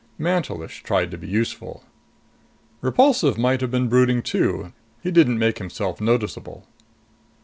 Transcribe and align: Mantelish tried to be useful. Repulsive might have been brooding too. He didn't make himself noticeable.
Mantelish 0.17 0.81
tried 0.81 1.11
to 1.11 1.17
be 1.19 1.27
useful. 1.27 1.83
Repulsive 2.81 3.37
might 3.37 3.61
have 3.61 3.69
been 3.69 3.87
brooding 3.87 4.23
too. 4.23 4.73
He 5.03 5.11
didn't 5.11 5.37
make 5.37 5.59
himself 5.59 6.01
noticeable. 6.01 6.65